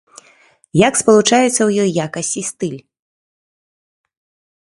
Як 0.87 0.93
спалучаецца 1.01 1.49
ў 1.65 1.71
ёй 1.83 1.89
якасць 2.05 2.33
і 2.43 2.43
стыль? 2.49 2.79